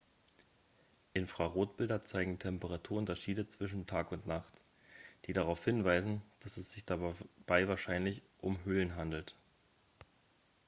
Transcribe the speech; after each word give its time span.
infrarotbilder 1.13 2.03
zeigen 2.03 2.39
temperaturunterschiede 2.39 3.45
zwischen 3.47 3.85
nacht 3.85 4.11
und 4.11 4.25
tag 4.25 4.43
die 5.27 5.33
darauf 5.33 5.63
hinweisen 5.63 6.23
dass 6.39 6.57
es 6.57 6.71
sich 6.71 6.85
dabei 6.87 7.67
wahrscheinlich 7.67 8.23
um 8.39 8.57
höhlen 8.65 8.95
handelt 8.95 9.35